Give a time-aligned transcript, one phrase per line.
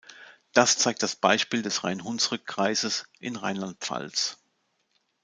[0.51, 4.39] Das zeigt das Beispiel des Rhein-Hunsrück-Kreises in Rheinland-Pfalz.